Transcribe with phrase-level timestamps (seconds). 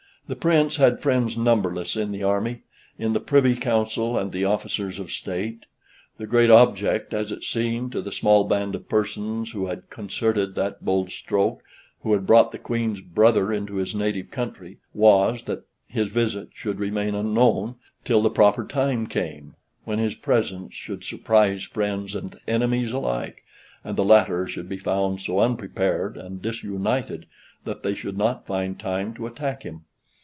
[0.27, 2.61] The Prince had friends numberless in the army,
[2.97, 5.65] in the Privy Council, and the Officers of State.
[6.17, 10.55] The great object, as it seemed, to the small band of persons who had concerted
[10.55, 11.61] that bold stroke,
[12.01, 16.79] who had brought the Queen's brother into his native country, was, that his visit should
[16.79, 17.75] remain unknown
[18.05, 23.43] till the proper time came, when his presence should surprise friends and enemies alike;
[23.83, 27.25] and the latter should be found so unprepared and disunited,
[27.65, 29.81] that they should not find time to attack him.